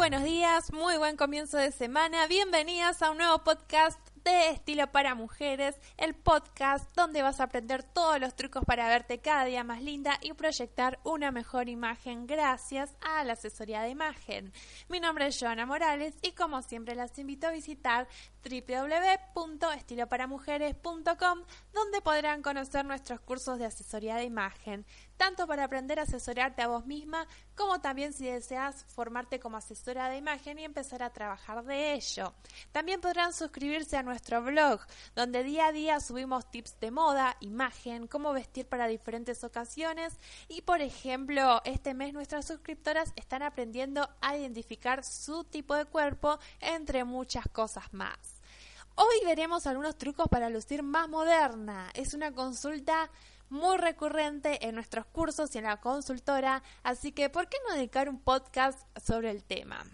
buenos 0.00 0.24
días, 0.24 0.72
muy 0.72 0.96
buen 0.96 1.18
comienzo 1.18 1.58
de 1.58 1.72
semana. 1.72 2.26
Bienvenidas 2.26 3.02
a 3.02 3.10
un 3.10 3.18
nuevo 3.18 3.44
podcast 3.44 4.00
de 4.24 4.48
Estilo 4.48 4.90
para 4.90 5.14
Mujeres, 5.14 5.78
el 5.98 6.14
podcast 6.14 6.90
donde 6.96 7.20
vas 7.20 7.38
a 7.38 7.44
aprender 7.44 7.82
todos 7.82 8.18
los 8.18 8.34
trucos 8.34 8.64
para 8.64 8.88
verte 8.88 9.18
cada 9.18 9.44
día 9.44 9.62
más 9.62 9.82
linda 9.82 10.18
y 10.22 10.32
proyectar 10.32 10.98
una 11.04 11.30
mejor 11.30 11.68
imagen 11.68 12.26
gracias 12.26 12.96
a 13.02 13.22
la 13.24 13.34
asesoría 13.34 13.82
de 13.82 13.90
imagen. 13.90 14.54
Mi 14.88 15.00
nombre 15.00 15.26
es 15.26 15.38
Joana 15.38 15.66
Morales 15.66 16.14
y 16.22 16.32
como 16.32 16.62
siempre 16.62 16.94
las 16.94 17.18
invito 17.18 17.48
a 17.48 17.50
visitar 17.50 18.08
www.estiloparamujeres.com 18.42 21.42
donde 21.74 22.00
podrán 22.00 22.40
conocer 22.40 22.86
nuestros 22.86 23.20
cursos 23.20 23.58
de 23.58 23.66
asesoría 23.66 24.16
de 24.16 24.24
imagen, 24.24 24.86
tanto 25.20 25.46
para 25.46 25.64
aprender 25.64 25.98
a 25.98 26.04
asesorarte 26.04 26.62
a 26.62 26.68
vos 26.68 26.86
misma 26.86 27.26
como 27.54 27.78
también 27.82 28.14
si 28.14 28.24
deseas 28.24 28.86
formarte 28.86 29.38
como 29.38 29.58
asesora 29.58 30.08
de 30.08 30.16
imagen 30.16 30.58
y 30.58 30.64
empezar 30.64 31.02
a 31.02 31.12
trabajar 31.12 31.62
de 31.66 31.92
ello. 31.92 32.32
También 32.72 33.02
podrán 33.02 33.34
suscribirse 33.34 33.98
a 33.98 34.02
nuestro 34.02 34.42
blog, 34.42 34.80
donde 35.14 35.44
día 35.44 35.66
a 35.66 35.72
día 35.72 36.00
subimos 36.00 36.50
tips 36.50 36.80
de 36.80 36.90
moda, 36.90 37.36
imagen, 37.40 38.06
cómo 38.06 38.32
vestir 38.32 38.64
para 38.66 38.86
diferentes 38.86 39.44
ocasiones 39.44 40.14
y 40.48 40.62
por 40.62 40.80
ejemplo, 40.80 41.60
este 41.66 41.92
mes 41.92 42.14
nuestras 42.14 42.46
suscriptoras 42.46 43.12
están 43.14 43.42
aprendiendo 43.42 44.08
a 44.22 44.38
identificar 44.38 45.04
su 45.04 45.44
tipo 45.44 45.74
de 45.74 45.84
cuerpo 45.84 46.38
entre 46.60 47.04
muchas 47.04 47.44
cosas 47.52 47.92
más. 47.92 48.39
Hoy 49.02 49.24
veremos 49.24 49.66
algunos 49.66 49.96
trucos 49.96 50.28
para 50.28 50.50
lucir 50.50 50.82
más 50.82 51.08
moderna. 51.08 51.88
Es 51.94 52.12
una 52.12 52.32
consulta 52.32 53.10
muy 53.48 53.78
recurrente 53.78 54.66
en 54.66 54.74
nuestros 54.74 55.06
cursos 55.06 55.54
y 55.54 55.58
en 55.58 55.64
la 55.64 55.80
consultora, 55.80 56.62
así 56.82 57.10
que 57.10 57.30
¿por 57.30 57.48
qué 57.48 57.56
no 57.66 57.76
dedicar 57.76 58.10
un 58.10 58.20
podcast 58.20 58.78
sobre 59.02 59.30
el 59.30 59.42
tema? 59.42 59.86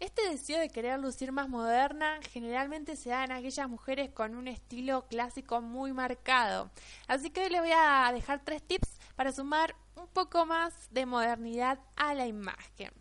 Este 0.00 0.28
deseo 0.28 0.60
de 0.60 0.68
querer 0.68 1.00
lucir 1.00 1.32
más 1.32 1.48
moderna 1.48 2.20
generalmente 2.30 2.96
se 2.96 3.08
da 3.08 3.24
en 3.24 3.32
aquellas 3.32 3.70
mujeres 3.70 4.10
con 4.10 4.34
un 4.34 4.48
estilo 4.48 5.06
clásico 5.08 5.62
muy 5.62 5.94
marcado. 5.94 6.70
Así 7.08 7.30
que 7.30 7.40
hoy 7.40 7.48
les 7.48 7.62
voy 7.62 7.72
a 7.74 8.10
dejar 8.12 8.44
tres 8.44 8.62
tips 8.62 8.98
para 9.14 9.32
sumar 9.32 9.74
un 9.94 10.08
poco 10.08 10.44
más 10.44 10.74
de 10.90 11.06
modernidad 11.06 11.78
a 11.96 12.12
la 12.12 12.26
imagen. 12.26 12.92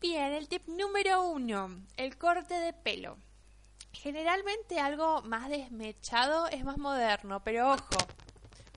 Bien, 0.00 0.32
el 0.32 0.48
tip 0.48 0.66
número 0.66 1.28
uno, 1.28 1.68
el 1.98 2.16
corte 2.16 2.54
de 2.54 2.72
pelo. 2.72 3.18
Generalmente 4.02 4.78
algo 4.78 5.22
más 5.22 5.48
desmechado 5.48 6.48
es 6.48 6.64
más 6.64 6.78
moderno, 6.78 7.42
pero 7.42 7.72
ojo, 7.72 7.98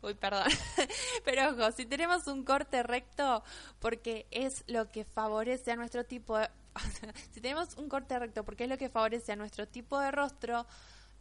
Uy, 0.01 0.13
perdón. 0.13 0.47
Pero 1.25 1.49
ojo, 1.49 1.71
si 1.73 1.85
tenemos 1.85 2.27
un 2.27 2.43
corte 2.45 2.83
recto, 2.83 3.43
porque 3.79 4.27
es 4.31 4.63
lo 4.67 4.91
que 4.91 5.03
favorece 5.03 5.71
a 5.71 5.75
nuestro 5.75 6.05
tipo 6.05 6.37
de... 6.37 6.49
si 7.31 7.41
tenemos 7.41 7.75
un 7.75 7.89
corte 7.89 8.17
recto, 8.17 8.45
porque 8.45 8.63
es 8.63 8.69
lo 8.69 8.77
que 8.77 8.87
favorece 8.87 9.33
a 9.33 9.35
nuestro 9.35 9.67
tipo 9.67 9.99
de 9.99 10.11
rostro, 10.11 10.65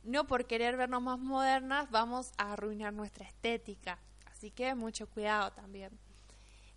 no 0.05 0.29
por 0.29 0.47
querer 0.47 0.77
vernos 0.77 1.03
más 1.03 1.19
modernas, 1.19 1.91
vamos 1.91 2.31
a 2.39 2.53
arruinar 2.53 2.93
nuestra 2.93 3.27
estética. 3.27 3.99
Así 4.27 4.53
que 4.53 4.75
mucho 4.77 5.09
cuidado 5.09 5.51
también. 5.53 5.99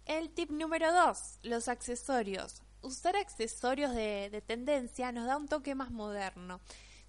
El 0.05 0.31
tip 0.31 0.49
número 0.49 0.91
dos, 0.91 1.37
los 1.43 1.67
accesorios. 1.67 2.63
Usar 2.81 3.15
accesorios 3.15 3.93
de, 3.93 4.29
de 4.31 4.41
tendencia 4.41 5.11
nos 5.11 5.27
da 5.27 5.37
un 5.37 5.47
toque 5.47 5.75
más 5.75 5.91
moderno. 5.91 6.61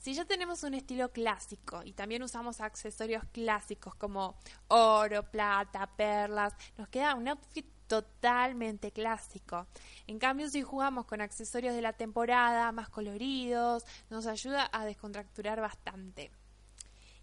Si 0.03 0.15
ya 0.15 0.25
tenemos 0.25 0.65
un 0.65 0.75
estilo 0.75 1.13
clásico 1.13 1.81
y 1.85 1.93
también 1.93 2.25
usamos 2.25 2.61
accesorios 2.61 3.23
clásicos 3.31 3.95
como 3.95 4.35
oro, 4.67 5.31
plata, 5.31 5.89
perlas, 5.97 6.57
nos 6.77 6.89
queda 6.89 7.15
un 7.15 7.29
outfit 7.29 7.65
totalmente 7.87 8.91
clásico. 8.91 9.69
En 10.09 10.19
cambio, 10.19 10.49
si 10.49 10.63
jugamos 10.63 11.07
con 11.07 11.21
accesorios 11.21 11.73
de 11.73 11.83
la 11.83 11.93
temporada, 11.93 12.73
más 12.73 12.89
coloridos, 12.89 13.85
nos 14.11 14.27
ayuda 14.27 14.69
a 14.73 14.85
descontracturar 14.85 15.61
bastante. 15.61 16.33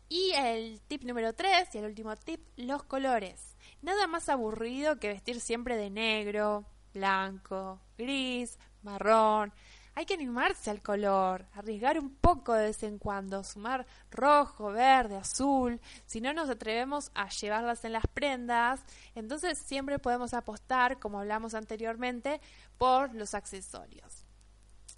Y 0.07 0.31
el 0.37 0.79
tip 0.87 1.03
número 1.03 1.33
3 1.33 1.75
y 1.75 1.77
el 1.79 1.85
último 1.85 2.15
tip, 2.15 2.39
los 2.55 2.83
colores. 2.83 3.57
Nada 3.81 4.07
más 4.07 4.29
aburrido 4.29 4.99
que 4.99 5.09
vestir 5.09 5.41
siempre 5.41 5.75
de 5.75 5.89
negro, 5.89 6.65
blanco, 6.93 7.81
gris, 7.97 8.57
marrón. 8.83 9.51
Hay 9.95 10.05
que 10.05 10.13
animarse 10.13 10.69
al 10.69 10.81
color, 10.81 11.45
arriesgar 11.53 11.99
un 11.99 12.15
poco 12.15 12.53
de 12.53 12.67
vez 12.67 12.83
en 12.83 12.99
cuando, 12.99 13.43
sumar 13.43 13.85
rojo, 14.11 14.71
verde, 14.71 15.17
azul. 15.17 15.81
Si 16.05 16.21
no 16.21 16.33
nos 16.33 16.49
atrevemos 16.49 17.11
a 17.15 17.29
llevarlas 17.29 17.83
en 17.85 17.93
las 17.93 18.07
prendas, 18.07 18.81
entonces 19.15 19.57
siempre 19.57 19.99
podemos 19.99 20.33
apostar, 20.33 20.99
como 20.99 21.19
hablamos 21.19 21.53
anteriormente, 21.53 22.39
por 22.77 23.13
los 23.13 23.33
accesorios. 23.33 24.25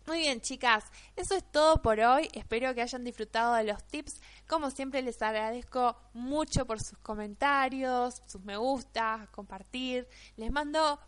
Muy 0.08 0.20
bien, 0.20 0.42
chicas, 0.42 0.86
eso 1.16 1.36
es 1.36 1.44
todo 1.52 1.82
por 1.82 2.00
hoy. 2.00 2.28
Espero 2.34 2.74
que 2.74 2.82
hayan 2.82 3.04
disfrutado 3.04 3.54
de 3.54 3.64
los 3.64 3.84
tips. 3.84 4.20
Como 4.48 4.72
siempre, 4.72 5.02
les 5.04 5.22
agradezco 5.22 5.96
mucho 6.14 6.66
por 6.66 6.82
sus 6.82 6.98
comentarios, 6.98 8.22
sus 8.26 8.42
me 8.42 8.58
gusta, 8.58 9.28
compartir. 9.32 10.08
Les 10.38 10.52
mando 10.52 11.00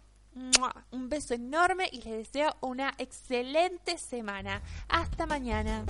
un 0.91 1.09
beso 1.09 1.33
enorme 1.33 1.89
y 1.91 2.01
les 2.01 2.17
deseo 2.17 2.55
una 2.61 2.93
excelente 2.97 3.97
semana. 3.97 4.61
Hasta 4.87 5.25
mañana. 5.25 5.83